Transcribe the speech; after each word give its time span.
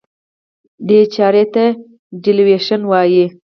دې 0.87 0.99
چارې 1.15 1.43
ته 1.53 1.65
Devaluation 2.21 2.81
وایي. 2.91 3.25